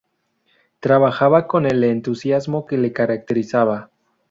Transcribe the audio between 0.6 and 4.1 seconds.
Trabajaba con el entusiasmo que le caracterizaba.